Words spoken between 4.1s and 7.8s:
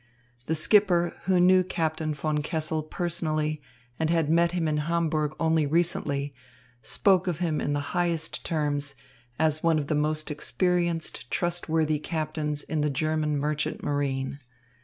met him in Hamburg only recently, spoke of him in